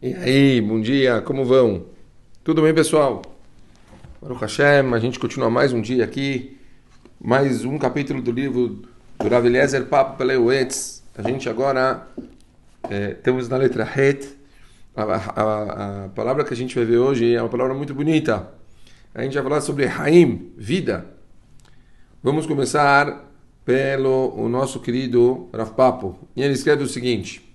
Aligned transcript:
E 0.00 0.14
aí, 0.14 0.60
bom 0.60 0.80
dia, 0.80 1.20
como 1.20 1.44
vão? 1.44 1.86
Tudo 2.44 2.62
bem, 2.62 2.72
pessoal? 2.72 3.20
Baruch 4.22 4.42
Hashem, 4.42 4.94
a 4.94 4.98
gente 5.00 5.18
continua 5.18 5.50
mais 5.50 5.72
um 5.72 5.80
dia 5.80 6.04
aqui, 6.04 6.56
mais 7.20 7.64
um 7.64 7.76
capítulo 7.76 8.22
do 8.22 8.30
livro 8.30 8.82
do 9.18 9.28
Rav 9.28 9.44
Eliezer 9.44 9.86
Papo 9.86 10.16
Peleuetz. 10.16 11.02
A 11.16 11.28
gente 11.28 11.48
agora 11.48 12.06
é, 12.88 13.16
na 13.50 13.56
letra 13.56 13.82
Het. 13.82 14.36
A, 14.94 15.02
a, 15.02 16.04
a, 16.04 16.08
palavra 16.10 16.44
que 16.44 16.54
a 16.54 16.56
gente 16.56 16.76
vai 16.76 16.84
ver 16.84 16.98
hoje 16.98 17.34
é 17.34 17.42
uma 17.42 17.48
palavra 17.48 17.74
muito 17.74 17.92
bonita. 17.92 18.52
A 19.12 19.24
gente 19.24 19.34
vai 19.34 19.42
falar 19.42 19.60
sobre 19.62 19.88
Haim, 19.88 20.52
vida. 20.56 21.06
Vamos 22.22 22.46
começar 22.46 23.28
pelo 23.64 24.32
o 24.36 24.48
nosso 24.48 24.78
querido 24.78 25.48
Rav 25.52 25.72
Papo. 25.72 26.16
E 26.36 26.42
ele 26.44 26.54
escreve 26.54 26.84
o 26.84 26.88
seguinte... 26.88 27.47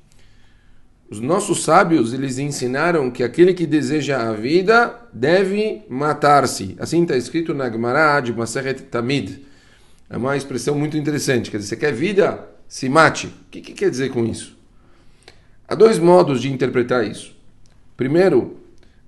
Os 1.13 1.19
nossos 1.19 1.63
sábios, 1.63 2.11
eles 2.11 2.39
ensinaram 2.39 3.11
que 3.11 3.21
aquele 3.21 3.53
que 3.53 3.67
deseja 3.67 4.27
a 4.27 4.33
vida 4.33 4.99
deve 5.13 5.83
matar-se. 5.87 6.75
Assim 6.79 7.03
está 7.03 7.15
escrito 7.15 7.53
na 7.53 7.69
Gemara 7.69 8.19
de 8.19 8.33
Maseret 8.33 8.81
Tamid. 8.81 9.45
É 10.09 10.17
uma 10.17 10.35
expressão 10.35 10.73
muito 10.73 10.97
interessante. 10.97 11.51
Quer 11.51 11.57
dizer, 11.57 11.69
você 11.69 11.77
quer 11.77 11.93
vida? 11.93 12.49
Se 12.67 12.89
mate. 12.89 13.27
O 13.27 13.31
que, 13.51 13.61
que 13.61 13.73
quer 13.73 13.91
dizer 13.91 14.09
com 14.09 14.25
isso? 14.25 14.57
Há 15.67 15.75
dois 15.75 15.99
modos 15.99 16.41
de 16.41 16.51
interpretar 16.51 17.05
isso. 17.05 17.35
Primeiro, 17.95 18.57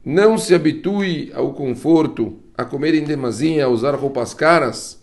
não 0.06 0.38
se 0.38 0.54
habitue 0.54 1.32
ao 1.34 1.54
conforto, 1.54 2.38
a 2.56 2.64
comer 2.64 2.94
em 2.94 3.04
demasia, 3.04 3.66
a 3.66 3.68
usar 3.68 3.96
roupas 3.96 4.32
caras, 4.32 5.02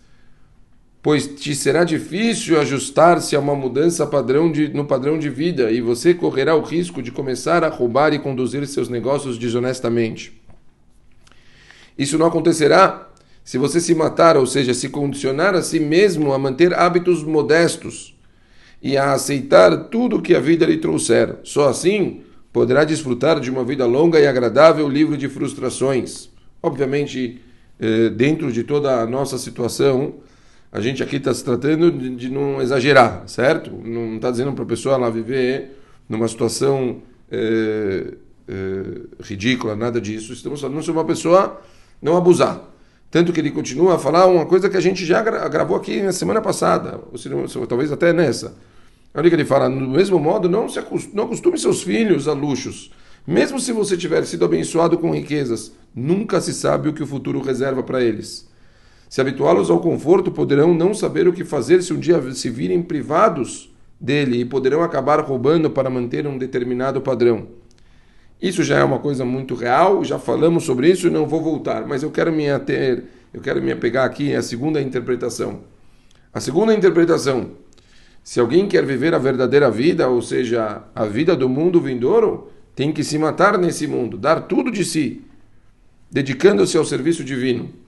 pois 1.02 1.26
te 1.26 1.54
será 1.54 1.82
difícil 1.82 2.60
ajustar-se 2.60 3.34
a 3.34 3.40
uma 3.40 3.56
mudança 3.56 4.06
padrão 4.06 4.50
de, 4.52 4.68
no 4.68 4.84
padrão 4.84 5.18
de 5.18 5.28
vida 5.28 5.70
e 5.72 5.80
você 5.80 6.14
correrá 6.14 6.54
o 6.54 6.62
risco 6.62 7.02
de 7.02 7.10
começar 7.10 7.64
a 7.64 7.68
roubar 7.68 8.14
e 8.14 8.20
conduzir 8.20 8.64
seus 8.68 8.88
negócios 8.88 9.36
desonestamente. 9.36 10.40
Isso 11.98 12.16
não 12.16 12.26
acontecerá 12.26 13.08
se 13.44 13.58
você 13.58 13.80
se 13.80 13.94
matar, 13.94 14.36
ou 14.36 14.46
seja, 14.46 14.72
se 14.72 14.88
condicionar 14.88 15.56
a 15.56 15.62
si 15.62 15.80
mesmo 15.80 16.32
a 16.32 16.38
manter 16.38 16.72
hábitos 16.72 17.24
modestos 17.24 18.16
e 18.80 18.96
a 18.96 19.12
aceitar 19.12 19.88
tudo 19.88 20.22
que 20.22 20.34
a 20.34 20.40
vida 20.40 20.64
lhe 20.64 20.78
trouxer. 20.78 21.36
Só 21.42 21.68
assim 21.68 22.20
poderá 22.52 22.84
desfrutar 22.84 23.40
de 23.40 23.50
uma 23.50 23.64
vida 23.64 23.84
longa 23.86 24.20
e 24.20 24.26
agradável, 24.26 24.88
livre 24.88 25.16
de 25.16 25.28
frustrações. 25.28 26.28
Obviamente, 26.62 27.40
eh, 27.80 28.10
dentro 28.10 28.52
de 28.52 28.62
toda 28.62 29.00
a 29.00 29.06
nossa 29.06 29.36
situação, 29.38 30.14
a 30.72 30.80
gente 30.80 31.02
aqui 31.02 31.16
está 31.16 31.34
se 31.34 31.44
tratando 31.44 31.92
de, 31.92 32.16
de, 32.16 32.30
não 32.30 32.62
exagerar, 32.62 33.24
certo? 33.26 33.70
Não 33.70 34.16
está 34.16 34.30
dizendo 34.30 34.54
para 34.54 34.64
a 34.64 34.66
pessoa 34.66 34.96
lá 34.96 35.10
viver 35.10 35.78
numa 36.08 36.26
situação 36.26 37.02
é, 37.30 38.14
é, 38.48 38.84
ridícula, 39.22 39.76
nada 39.76 40.00
disso. 40.00 40.32
Estamos 40.32 40.62
falando 40.62 40.82
sobre 40.82 40.98
uma 40.98 41.06
pessoa 41.06 41.60
não 42.00 42.16
abusar. 42.16 42.70
Tanto 43.10 43.34
que 43.34 43.40
ele 43.40 43.50
continua 43.50 43.96
a 43.96 43.98
falar 43.98 44.26
uma 44.26 44.46
coisa 44.46 44.70
que 44.70 44.76
a 44.76 44.80
gente 44.80 45.04
já 45.04 45.20
gravou 45.20 45.76
aqui 45.76 46.00
na 46.00 46.12
semana 46.12 46.40
passada, 46.40 46.98
ou, 47.12 47.18
se 47.18 47.28
talvez 47.68 47.92
até 47.92 48.10
nessa. 48.10 48.56
Olha 49.14 49.28
que 49.28 49.36
ele 49.36 49.44
fala, 49.44 49.68
do 49.68 49.88
mesmo 49.88 50.18
modo, 50.18 50.48
não, 50.48 50.70
se 50.70 50.78
acostume, 50.78 51.14
não 51.14 51.24
acostume 51.24 51.58
seus 51.58 51.82
filhos 51.82 52.26
a 52.26 52.32
luxos. 52.32 52.90
Mesmo 53.26 53.60
se 53.60 53.72
você 53.72 53.94
tiver 53.94 54.24
sido 54.24 54.46
abençoado 54.46 54.96
com 54.96 55.10
riquezas, 55.10 55.72
nunca 55.94 56.40
se 56.40 56.54
sabe 56.54 56.88
o 56.88 56.94
que 56.94 57.02
o 57.02 57.06
futuro 57.06 57.42
reserva 57.42 57.82
para 57.82 58.02
eles. 58.02 58.50
Se 59.12 59.20
habituá-los 59.20 59.68
ao 59.68 59.78
conforto, 59.78 60.32
poderão 60.32 60.72
não 60.72 60.94
saber 60.94 61.28
o 61.28 61.34
que 61.34 61.44
fazer 61.44 61.82
se 61.82 61.92
um 61.92 62.00
dia 62.00 62.18
se 62.32 62.48
virem 62.48 62.82
privados 62.82 63.70
dele 64.00 64.40
e 64.40 64.44
poderão 64.46 64.82
acabar 64.82 65.20
roubando 65.20 65.68
para 65.68 65.90
manter 65.90 66.26
um 66.26 66.38
determinado 66.38 66.98
padrão. 66.98 67.48
Isso 68.40 68.62
já 68.62 68.78
é 68.78 68.82
uma 68.82 68.98
coisa 68.98 69.22
muito 69.22 69.54
real, 69.54 70.02
já 70.02 70.18
falamos 70.18 70.64
sobre 70.64 70.88
isso 70.88 71.08
e 71.08 71.10
não 71.10 71.26
vou 71.26 71.42
voltar, 71.42 71.86
mas 71.86 72.02
eu 72.02 72.10
quero 72.10 72.32
me 72.32 72.50
ater, 72.50 73.04
eu 73.34 73.42
quero 73.42 73.60
me 73.60 73.70
apegar 73.70 74.06
aqui 74.06 74.34
à 74.34 74.40
segunda 74.40 74.80
interpretação. 74.80 75.60
A 76.32 76.40
segunda 76.40 76.72
interpretação, 76.72 77.50
se 78.24 78.40
alguém 78.40 78.66
quer 78.66 78.86
viver 78.86 79.12
a 79.14 79.18
verdadeira 79.18 79.70
vida, 79.70 80.08
ou 80.08 80.22
seja, 80.22 80.84
a 80.94 81.04
vida 81.04 81.36
do 81.36 81.50
mundo 81.50 81.82
vindouro, 81.82 82.50
tem 82.74 82.90
que 82.90 83.04
se 83.04 83.18
matar 83.18 83.58
nesse 83.58 83.86
mundo, 83.86 84.16
dar 84.16 84.40
tudo 84.48 84.70
de 84.70 84.86
si, 84.86 85.20
dedicando-se 86.10 86.78
ao 86.78 86.84
serviço 86.86 87.22
divino. 87.22 87.81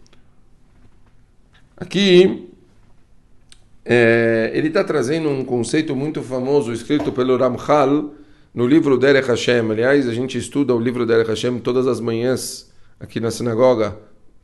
Aqui 1.76 2.50
é, 3.84 4.52
ele 4.54 4.68
está 4.68 4.84
trazendo 4.84 5.28
um 5.28 5.44
conceito 5.44 5.94
muito 5.96 6.22
famoso 6.22 6.72
escrito 6.72 7.10
pelo 7.10 7.36
Ramchal 7.36 8.14
no 8.54 8.64
livro 8.64 8.96
Derech 8.96 9.26
Hashem. 9.26 9.72
Aliás, 9.72 10.06
a 10.06 10.14
gente 10.14 10.38
estuda 10.38 10.72
o 10.72 10.78
livro 10.78 11.04
Derech 11.04 11.28
Hashem 11.28 11.58
todas 11.58 11.88
as 11.88 11.98
manhãs 11.98 12.72
aqui 13.00 13.18
na 13.18 13.28
sinagoga. 13.32 13.98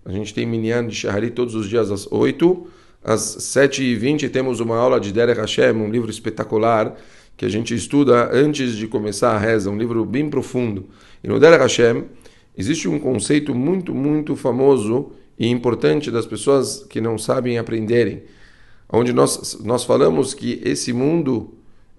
A 0.04 0.10
gente 0.10 0.34
tem 0.34 0.44
Minyan 0.44 0.88
de 0.88 0.96
Shahari 0.96 1.30
todos 1.30 1.54
os 1.54 1.68
dias 1.68 1.92
às 1.92 2.10
8. 2.10 2.66
Às 3.04 3.20
7h20 3.20 4.28
temos 4.28 4.58
uma 4.58 4.76
aula 4.76 4.98
de 4.98 5.12
Derech 5.12 5.40
Hashem, 5.40 5.70
um 5.70 5.88
livro 5.88 6.10
espetacular 6.10 6.96
que 7.36 7.44
a 7.44 7.48
gente 7.48 7.72
estuda 7.72 8.28
antes 8.32 8.76
de 8.76 8.88
começar 8.88 9.36
a 9.36 9.38
reza, 9.38 9.70
um 9.70 9.78
livro 9.78 10.04
bem 10.04 10.28
profundo. 10.28 10.88
E 11.22 11.28
no 11.28 11.38
Derech 11.38 11.62
Hashem 11.62 12.06
existe 12.58 12.88
um 12.88 12.98
conceito 12.98 13.54
muito, 13.54 13.94
muito 13.94 14.34
famoso 14.34 15.12
e 15.40 15.48
importante 15.48 16.10
das 16.10 16.26
pessoas 16.26 16.84
que 16.90 17.00
não 17.00 17.16
sabem 17.16 17.56
aprenderem. 17.56 18.22
Onde 18.92 19.10
nós, 19.10 19.58
nós 19.64 19.84
falamos 19.84 20.34
que 20.34 20.60
esse 20.62 20.92
mundo 20.92 21.54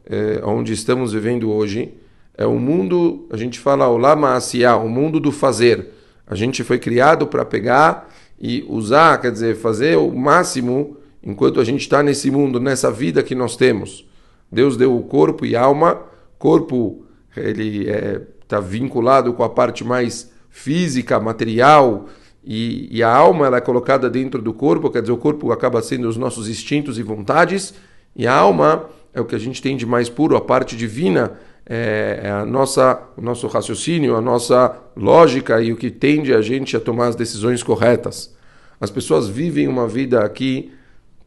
é, 0.05 0.41
onde 0.45 0.73
estamos 0.73 1.11
vivendo 1.11 1.51
hoje 1.51 1.91
é 2.37 2.45
um 2.45 2.59
mundo, 2.59 3.27
a 3.31 3.37
gente 3.37 3.59
fala 3.59 3.87
o 3.87 3.97
lama 3.97 4.33
asiá, 4.33 4.77
o 4.77 4.87
mundo 4.87 5.19
do 5.19 5.31
fazer. 5.31 5.87
A 6.27 6.35
gente 6.35 6.63
foi 6.63 6.77
criado 6.77 7.25
para 7.25 7.43
pegar 7.43 8.13
e 8.39 8.63
usar, 8.69 9.19
quer 9.19 9.31
dizer, 9.31 9.55
fazer 9.55 9.97
o 9.97 10.11
máximo 10.11 10.97
enquanto 11.23 11.59
a 11.59 11.63
gente 11.63 11.81
está 11.81 12.03
nesse 12.03 12.29
mundo, 12.29 12.59
nessa 12.59 12.91
vida 12.91 13.23
que 13.23 13.33
nós 13.33 13.55
temos. 13.55 14.07
Deus 14.51 14.77
deu 14.77 14.95
o 14.95 15.01
corpo 15.01 15.47
e 15.47 15.55
alma, 15.55 15.99
corpo 16.37 17.05
ele 17.35 17.87
está 17.87 17.91
é, 17.91 18.21
tá 18.47 18.59
vinculado 18.59 19.33
com 19.33 19.43
a 19.43 19.49
parte 19.49 19.83
mais 19.83 20.31
física, 20.49 21.19
material, 21.19 22.07
e, 22.43 22.87
e, 22.91 23.03
a 23.03 23.13
alma 23.13 23.45
ela 23.45 23.57
é 23.57 23.61
colocada 23.61 24.09
dentro 24.09 24.41
do 24.41 24.53
corpo, 24.53 24.89
quer 24.89 25.01
dizer, 25.01 25.13
o 25.13 25.17
corpo 25.17 25.51
acaba 25.51 25.81
sendo 25.81 26.07
os 26.07 26.17
nossos 26.17 26.49
instintos 26.49 26.97
e 26.97 27.03
vontades, 27.03 27.73
e 28.15 28.25
a 28.25 28.33
alma 28.33 28.89
é 29.13 29.21
o 29.21 29.25
que 29.25 29.35
a 29.35 29.39
gente 29.39 29.61
tem 29.61 29.77
de 29.77 29.85
mais 29.85 30.09
puro, 30.09 30.35
a 30.35 30.41
parte 30.41 30.75
divina, 30.75 31.33
é, 31.65 32.21
é 32.23 32.31
a 32.31 32.45
nossa, 32.45 32.99
o 33.15 33.21
nosso 33.21 33.47
raciocínio, 33.47 34.15
a 34.15 34.21
nossa 34.21 34.75
lógica 34.95 35.61
e 35.61 35.71
o 35.71 35.77
que 35.77 35.91
tende 35.91 36.33
a 36.33 36.41
gente 36.41 36.75
a 36.75 36.79
tomar 36.79 37.07
as 37.07 37.15
decisões 37.15 37.61
corretas. 37.61 38.35
As 38.79 38.89
pessoas 38.89 39.27
vivem 39.27 39.67
uma 39.67 39.87
vida 39.87 40.23
aqui 40.23 40.71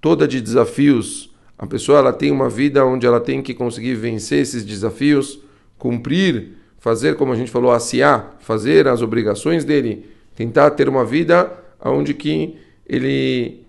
toda 0.00 0.26
de 0.26 0.40
desafios. 0.40 1.30
A 1.56 1.66
pessoa 1.66 1.98
ela 1.98 2.12
tem 2.12 2.32
uma 2.32 2.48
vida 2.48 2.84
onde 2.84 3.06
ela 3.06 3.20
tem 3.20 3.40
que 3.40 3.54
conseguir 3.54 3.94
vencer 3.94 4.40
esses 4.40 4.64
desafios, 4.64 5.38
cumprir, 5.78 6.58
fazer 6.78 7.16
como 7.16 7.32
a 7.32 7.36
gente 7.36 7.50
falou, 7.50 7.70
aciar, 7.70 8.36
fazer 8.40 8.88
as 8.88 9.00
obrigações 9.00 9.64
dele 9.64 10.13
tentar 10.34 10.70
ter 10.72 10.88
uma 10.88 11.04
vida 11.04 11.52
onde 11.84 12.14
que 12.14 12.56
ele, 12.86 13.64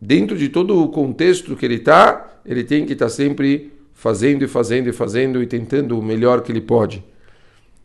dentro 0.00 0.36
de 0.36 0.48
todo 0.48 0.82
o 0.82 0.88
contexto 0.88 1.56
que 1.56 1.64
ele 1.64 1.76
está, 1.76 2.40
ele 2.44 2.64
tem 2.64 2.84
que 2.86 2.92
estar 2.92 3.06
tá 3.06 3.10
sempre 3.10 3.72
fazendo 3.92 4.44
e 4.44 4.48
fazendo 4.48 4.88
e 4.88 4.92
fazendo 4.92 5.42
e 5.42 5.46
tentando 5.46 5.98
o 5.98 6.02
melhor 6.02 6.42
que 6.42 6.52
ele 6.52 6.60
pode. 6.60 7.04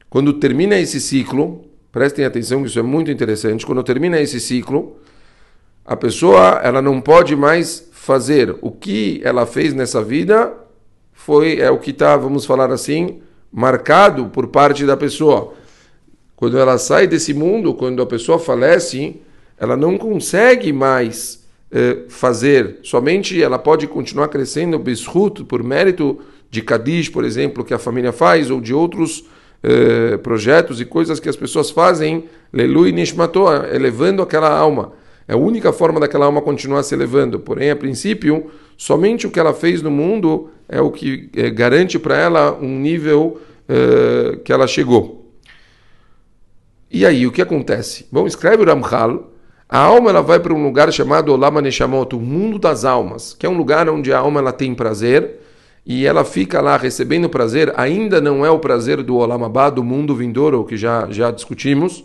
Quando 0.10 0.34
termina 0.34 0.78
esse 0.78 1.00
ciclo, 1.00 1.66
prestem 1.92 2.26
atenção 2.26 2.62
que 2.62 2.70
isso 2.70 2.80
é 2.80 2.84
muito 2.84 3.10
interessante, 3.10 3.66
quando 3.66 3.84
termina 3.84 4.20
esse 4.20 4.40
ciclo, 4.40 4.98
a 5.86 5.96
pessoa 5.96 6.60
ela 6.64 6.82
não 6.82 7.02
pode 7.02 7.36
mais 7.36 7.90
fazer 7.92 8.56
o 8.62 8.72
que 8.72 9.22
ela 9.24 9.46
fez 9.46 9.74
nessa 9.74 10.04
vida 10.04 10.54
foi 11.22 11.60
é 11.60 11.70
o 11.70 11.78
que 11.78 11.92
está, 11.92 12.18
vamos 12.18 12.46
falar 12.46 12.72
assim, 12.72 13.22
marcado 13.52 14.26
por 14.30 14.48
parte 14.48 14.86
da 14.88 14.98
pessoa. 14.98 15.54
Quando 16.42 16.58
ela 16.58 16.80
sai 16.80 17.06
desse 17.06 17.36
mundo, 17.36 17.72
quando 17.72 18.02
a 18.02 18.06
pessoa 18.08 18.40
falece, 18.40 19.18
ela 19.60 19.78
não 19.78 19.96
consegue 19.96 20.74
mais 20.74 21.46
eh, 21.72 22.00
fazer. 22.10 22.80
Somente 22.82 23.40
ela 23.40 23.60
pode 23.60 23.86
continuar 23.86 24.28
crescendo 24.28 24.80
bishut, 24.80 25.44
por 25.44 25.64
mérito 25.64 26.18
de 26.50 26.64
Kadish, 26.64 27.10
por 27.10 27.24
exemplo, 27.24 27.64
que 27.64 27.76
a 27.76 27.78
família 27.78 28.12
faz, 28.12 28.50
ou 28.50 28.60
de 28.60 28.74
outros 28.74 29.24
eh, 29.62 30.18
projetos 30.18 30.82
e 30.82 30.86
coisas 30.86 31.20
que 31.20 31.30
as 31.30 31.36
pessoas 31.36 31.70
fazem, 31.70 32.24
Lelui 32.52 32.92
Nishmatoa, 32.92 33.70
elevando 33.72 34.24
aquela 34.24 34.50
alma. 34.50 34.94
É 35.28 35.34
a 35.34 35.38
única 35.38 35.72
forma 35.72 36.00
daquela 36.00 36.26
alma 36.26 36.42
continuar 36.42 36.82
se 36.82 36.96
elevando. 36.96 37.40
Porém, 37.40 37.70
a 37.70 37.76
princípio, 37.76 38.50
somente 38.76 39.28
o 39.28 39.30
que 39.30 39.40
ela 39.40 39.54
fez 39.54 39.84
no 39.84 39.92
mundo 39.92 40.50
é 40.68 40.82
o 40.82 40.90
que 40.90 41.30
eh, 41.36 41.52
garante 41.52 42.00
para 42.00 42.18
ela 42.18 42.58
um 42.60 42.80
nível 42.80 43.40
eh, 43.70 44.40
que 44.44 44.52
ela 44.52 44.66
chegou. 44.66 45.21
E 46.94 47.06
aí, 47.06 47.26
o 47.26 47.32
que 47.32 47.42
acontece? 47.42 48.06
Bom, 48.12 48.28
escreve 48.28 48.64
o 48.64 48.66
Ramchal, 48.66 49.32
a 49.70 49.80
alma 49.80 50.10
ela 50.10 50.22
vai 50.22 50.42
para 50.42 50.54
um 50.54 50.62
lugar 50.62 50.92
chamado 50.92 51.32
Olama 51.32 51.62
Neshamot, 51.62 52.14
o 52.14 52.20
mundo 52.20 52.60
das 52.60 52.84
almas, 52.84 53.34
que 53.34 53.46
é 53.46 53.50
um 53.50 53.56
lugar 53.56 53.90
onde 53.90 54.12
a 54.12 54.20
alma 54.20 54.42
ela 54.42 54.52
tem 54.52 54.76
prazer, 54.76 55.40
e 55.86 56.06
ela 56.06 56.26
fica 56.26 56.60
lá 56.60 56.76
recebendo 56.76 57.30
prazer, 57.30 57.72
ainda 57.78 58.20
não 58.20 58.46
é 58.46 58.52
o 58.52 58.60
prazer 58.60 59.02
do 59.04 59.16
Olam 59.16 59.50
do 59.74 59.82
mundo 59.82 60.14
vindouro, 60.14 60.66
que 60.66 60.76
já, 60.76 61.08
já 61.10 61.32
discutimos, 61.32 62.04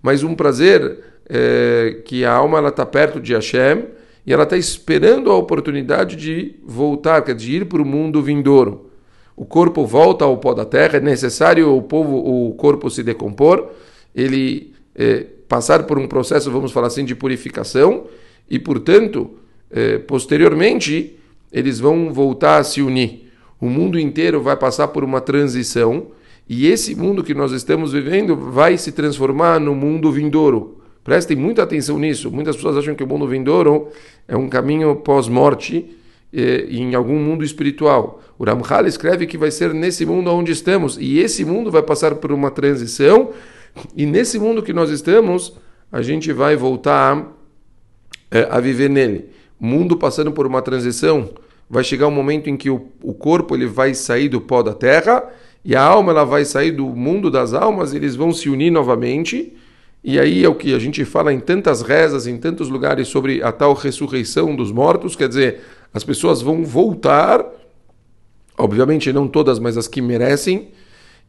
mas 0.00 0.22
um 0.22 0.36
prazer 0.36 1.00
é, 1.28 2.00
que 2.04 2.24
a 2.24 2.32
alma 2.32 2.60
está 2.68 2.86
perto 2.86 3.20
de 3.20 3.34
Hashem 3.34 3.86
e 4.24 4.32
ela 4.32 4.44
está 4.44 4.56
esperando 4.56 5.32
a 5.32 5.36
oportunidade 5.36 6.14
de 6.14 6.54
voltar, 6.64 7.20
dizer, 7.34 7.62
ir 7.62 7.64
para 7.64 7.82
o 7.82 7.84
mundo 7.84 8.22
vindouro. 8.22 8.92
O 9.34 9.44
corpo 9.44 9.84
volta 9.84 10.24
ao 10.24 10.36
pó 10.36 10.54
da 10.54 10.64
terra, 10.64 10.98
é 10.98 11.00
necessário 11.00 11.74
o, 11.74 11.82
povo, 11.82 12.16
o 12.16 12.54
corpo 12.54 12.88
se 12.88 13.02
decompor, 13.02 13.70
ele 14.14 14.72
é, 14.94 15.26
passar 15.48 15.84
por 15.84 15.98
um 15.98 16.06
processo, 16.06 16.50
vamos 16.50 16.72
falar 16.72 16.88
assim, 16.88 17.04
de 17.04 17.14
purificação, 17.14 18.06
e, 18.48 18.58
portanto, 18.58 19.30
é, 19.70 19.98
posteriormente, 19.98 21.16
eles 21.52 21.78
vão 21.78 22.12
voltar 22.12 22.58
a 22.58 22.64
se 22.64 22.82
unir. 22.82 23.30
O 23.60 23.68
mundo 23.68 23.98
inteiro 23.98 24.40
vai 24.40 24.56
passar 24.56 24.88
por 24.88 25.04
uma 25.04 25.20
transição 25.20 26.06
e 26.48 26.66
esse 26.66 26.96
mundo 26.96 27.22
que 27.22 27.34
nós 27.34 27.52
estamos 27.52 27.92
vivendo 27.92 28.34
vai 28.34 28.76
se 28.76 28.90
transformar 28.90 29.60
no 29.60 29.74
mundo 29.74 30.10
vindouro. 30.10 30.80
Prestem 31.04 31.36
muita 31.36 31.62
atenção 31.62 31.98
nisso. 31.98 32.30
Muitas 32.30 32.56
pessoas 32.56 32.76
acham 32.76 32.94
que 32.94 33.04
o 33.04 33.06
mundo 33.06 33.26
vindouro 33.26 33.88
é 34.26 34.36
um 34.36 34.48
caminho 34.48 34.96
pós-morte 34.96 35.96
eh, 36.32 36.66
em 36.70 36.94
algum 36.94 37.18
mundo 37.18 37.44
espiritual. 37.44 38.22
O 38.38 38.44
Ramchal 38.44 38.86
escreve 38.86 39.26
que 39.26 39.38
vai 39.38 39.50
ser 39.50 39.74
nesse 39.74 40.06
mundo 40.06 40.30
onde 40.30 40.52
estamos 40.52 40.96
e 40.98 41.18
esse 41.18 41.44
mundo 41.44 41.70
vai 41.70 41.82
passar 41.82 42.14
por 42.16 42.32
uma 42.32 42.50
transição 42.50 43.30
e 43.96 44.06
nesse 44.06 44.38
mundo 44.38 44.62
que 44.62 44.72
nós 44.72 44.90
estamos 44.90 45.54
a 45.90 46.02
gente 46.02 46.32
vai 46.32 46.56
voltar 46.56 47.26
eh, 48.30 48.46
a 48.50 48.60
viver 48.60 48.88
nele 48.88 49.30
mundo 49.60 49.96
passando 49.96 50.32
por 50.32 50.46
uma 50.46 50.62
transição, 50.62 51.28
vai 51.68 51.84
chegar 51.84 52.08
um 52.08 52.12
momento 52.12 52.48
em 52.48 52.56
que 52.56 52.70
o, 52.70 52.88
o 53.02 53.12
corpo 53.12 53.54
ele 53.54 53.66
vai 53.66 53.92
sair 53.92 54.28
do 54.28 54.40
pó 54.40 54.62
da 54.62 54.72
terra 54.72 55.22
e 55.62 55.76
a 55.76 55.82
alma 55.82 56.12
ela 56.12 56.24
vai 56.24 56.46
sair 56.46 56.72
do 56.72 56.86
mundo 56.86 57.30
das 57.30 57.52
almas, 57.52 57.92
eles 57.92 58.16
vão 58.16 58.32
se 58.32 58.48
unir 58.48 58.70
novamente. 58.70 59.52
E 60.02 60.18
aí 60.18 60.42
é 60.42 60.48
o 60.48 60.54
que 60.54 60.74
a 60.74 60.78
gente 60.78 61.04
fala 61.04 61.30
em 61.30 61.38
tantas 61.38 61.82
rezas, 61.82 62.26
em 62.26 62.38
tantos 62.38 62.70
lugares 62.70 63.08
sobre 63.08 63.42
a 63.42 63.52
tal 63.52 63.74
ressurreição 63.74 64.56
dos 64.56 64.72
mortos, 64.72 65.14
quer 65.14 65.28
dizer, 65.28 65.60
as 65.92 66.02
pessoas 66.02 66.40
vão 66.40 66.64
voltar, 66.64 67.44
obviamente 68.56 69.12
não 69.12 69.28
todas, 69.28 69.58
mas 69.58 69.76
as 69.76 69.86
que 69.86 70.00
merecem, 70.00 70.70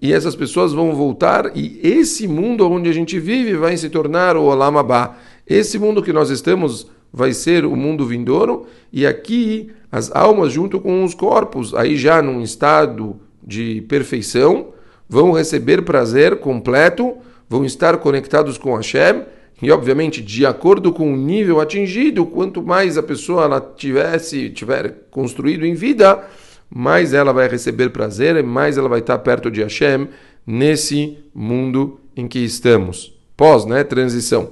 e 0.01 0.11
essas 0.11 0.35
pessoas 0.35 0.73
vão 0.73 0.93
voltar 0.95 1.55
e 1.55 1.79
esse 1.83 2.27
mundo 2.27 2.67
onde 2.69 2.89
a 2.89 2.93
gente 2.93 3.19
vive 3.19 3.55
vai 3.55 3.77
se 3.77 3.89
tornar 3.89 4.35
o 4.35 4.45
Olam 4.45 4.77
Abba. 4.77 5.15
Esse 5.47 5.77
mundo 5.77 6.01
que 6.01 6.11
nós 6.11 6.29
estamos 6.29 6.89
vai 7.13 7.33
ser 7.33 7.65
o 7.65 7.75
mundo 7.75 8.05
vindouro, 8.05 8.65
e 8.91 9.05
aqui 9.05 9.69
as 9.91 10.09
almas, 10.15 10.53
junto 10.53 10.79
com 10.79 11.03
os 11.03 11.13
corpos, 11.13 11.73
aí 11.73 11.97
já 11.97 12.21
num 12.21 12.41
estado 12.41 13.17
de 13.43 13.81
perfeição, 13.81 14.67
vão 15.09 15.33
receber 15.33 15.81
prazer 15.81 16.39
completo, 16.39 17.17
vão 17.49 17.65
estar 17.65 17.97
conectados 17.97 18.57
com 18.57 18.75
Hashem, 18.75 19.23
e 19.61 19.69
obviamente, 19.69 20.21
de 20.21 20.45
acordo 20.45 20.91
com 20.91 21.13
o 21.13 21.17
nível 21.17 21.59
atingido, 21.59 22.25
quanto 22.25 22.63
mais 22.63 22.97
a 22.97 23.03
pessoa 23.03 23.43
ela 23.43 23.59
tivesse, 23.59 24.49
tiver 24.49 25.03
construído 25.11 25.65
em 25.65 25.75
vida, 25.75 26.25
mais 26.73 27.13
ela 27.13 27.33
vai 27.33 27.49
receber 27.49 27.89
prazer 27.89 28.37
e 28.37 28.43
mais 28.43 28.77
ela 28.77 28.87
vai 28.87 28.99
estar 28.99 29.17
perto 29.19 29.51
de 29.51 29.61
Hashem 29.61 30.07
nesse 30.47 31.17
mundo 31.35 31.99
em 32.15 32.27
que 32.27 32.39
estamos. 32.39 33.13
Pós, 33.35 33.65
né, 33.65 33.83
transição. 33.83 34.51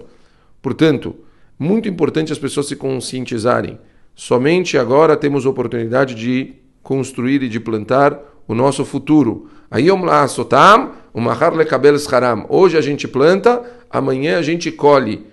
Portanto, 0.61 1.15
muito 1.57 1.87
importante 1.87 2.33
as 2.33 2.37
pessoas 2.37 2.67
se 2.67 2.75
conscientizarem. 2.75 3.79
Somente 4.15 4.77
agora 4.77 5.15
temos 5.15 5.45
oportunidade 5.45 6.13
de 6.13 6.55
construir 6.83 7.41
e 7.41 7.49
de 7.49 7.59
plantar 7.59 8.19
o 8.47 8.53
nosso 8.53 8.83
futuro. 8.83 9.47
Hoje 12.49 12.77
a 12.77 12.81
gente 12.81 13.07
planta, 13.07 13.63
amanhã 13.89 14.39
a 14.39 14.41
gente 14.41 14.71
colhe. 14.71 15.25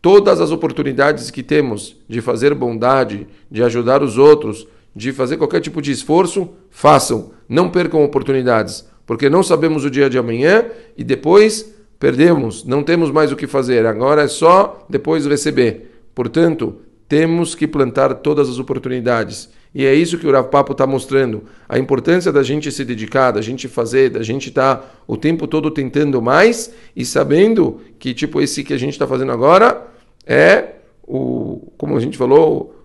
Todas 0.00 0.40
as 0.40 0.52
oportunidades 0.52 1.30
que 1.30 1.42
temos 1.42 1.96
de 2.08 2.20
fazer 2.20 2.54
bondade, 2.54 3.26
de 3.50 3.62
ajudar 3.62 4.02
os 4.02 4.16
outros, 4.16 4.68
de 4.98 5.12
fazer 5.12 5.38
qualquer 5.38 5.60
tipo 5.62 5.80
de 5.80 5.92
esforço, 5.92 6.50
façam. 6.68 7.30
Não 7.48 7.70
percam 7.70 8.04
oportunidades, 8.04 8.86
porque 9.06 9.30
não 9.30 9.42
sabemos 9.42 9.84
o 9.84 9.90
dia 9.90 10.10
de 10.10 10.18
amanhã 10.18 10.66
e 10.96 11.02
depois 11.02 11.78
Perdemos, 11.98 12.64
não 12.64 12.84
temos 12.84 13.10
mais 13.10 13.32
o 13.32 13.36
que 13.36 13.48
fazer, 13.48 13.84
agora 13.84 14.22
é 14.22 14.28
só 14.28 14.86
depois 14.88 15.26
receber. 15.26 15.90
Portanto, 16.14 16.76
temos 17.08 17.56
que 17.56 17.66
plantar 17.66 18.14
todas 18.14 18.48
as 18.48 18.58
oportunidades. 18.60 19.50
E 19.74 19.84
é 19.84 19.92
isso 19.92 20.16
que 20.16 20.26
o 20.26 20.30
Rav 20.30 20.48
Papo 20.48 20.72
está 20.72 20.86
mostrando. 20.86 21.42
A 21.68 21.76
importância 21.76 22.32
da 22.32 22.42
gente 22.42 22.70
se 22.70 22.84
dedicar, 22.84 23.32
da 23.32 23.42
gente 23.42 23.66
fazer, 23.66 24.10
da 24.10 24.22
gente 24.22 24.48
estar 24.48 24.76
tá 24.76 24.90
o 25.08 25.16
tempo 25.16 25.48
todo 25.48 25.72
tentando 25.72 26.22
mais 26.22 26.72
e 26.94 27.04
sabendo 27.04 27.80
que, 27.98 28.14
tipo, 28.14 28.40
esse 28.40 28.62
que 28.62 28.72
a 28.72 28.78
gente 28.78 28.92
está 28.92 29.06
fazendo 29.06 29.32
agora 29.32 29.88
é 30.24 30.76
o, 31.02 31.72
como 31.76 31.96
a 31.96 32.00
gente 32.00 32.16
falou, 32.16 32.77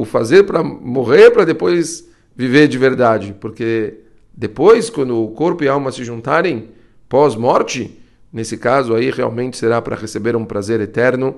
o, 0.00 0.04
fazer 0.04 0.44
para 0.44 0.62
morrer 0.62 1.30
para 1.30 1.44
depois 1.44 2.08
viver 2.34 2.68
de 2.68 2.78
verdade. 2.78 3.34
Porque 3.40 3.94
depois, 4.34 4.90
quando 4.90 5.22
o 5.22 5.28
corpo 5.28 5.64
e 5.64 5.68
a 5.68 5.72
alma 5.72 5.92
se 5.92 6.04
juntarem, 6.04 6.70
pós-morte, 7.08 7.98
Nesse 8.32 8.58
caso 8.58 8.94
aí 8.94 9.10
realmente 9.10 9.56
será 9.56 9.80
para 9.80 9.96
receber 9.96 10.36
um 10.36 10.44
prazer 10.44 10.80
eterno. 10.80 11.36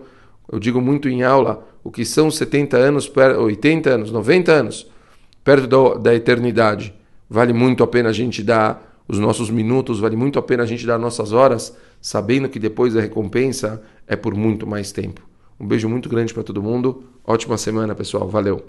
Eu 0.51 0.59
digo 0.59 0.81
muito 0.81 1.09
em 1.09 1.23
aula, 1.23 1.67
o 1.85 1.91
que 1.91 2.05
são 2.05 2.31
70 2.31 2.77
anos, 2.77 3.11
80 3.15 3.91
anos, 3.91 4.11
90 4.11 4.53
anos, 4.53 4.91
perto 5.45 5.67
da, 5.67 5.95
da 6.01 6.15
eternidade. 6.15 6.93
Vale 7.29 7.53
muito 7.53 7.85
a 7.85 7.87
pena 7.87 8.09
a 8.09 8.13
gente 8.13 8.43
dar 8.43 9.03
os 9.07 9.19
nossos 9.19 9.51
minutos, 9.51 10.01
vale 10.01 10.17
muito 10.17 10.39
a 10.39 10.43
pena 10.43 10.65
a 10.65 10.67
gente 10.67 10.85
dar 10.85 10.99
nossas 10.99 11.33
horas, 11.33 11.77
sabendo 12.01 12.49
que 12.49 12.59
depois 12.59 12.97
a 12.97 13.01
recompensa 13.01 13.81
é 14.07 14.17
por 14.17 14.35
muito 14.35 14.67
mais 14.67 14.91
tempo. 14.91 15.23
Um 15.61 15.67
beijo 15.67 15.89
muito 15.89 16.09
grande 16.09 16.33
para 16.33 16.43
todo 16.43 16.63
mundo. 16.63 17.05
Ótima 17.23 17.59
semana, 17.59 17.95
pessoal. 17.95 18.27
Valeu. 18.27 18.65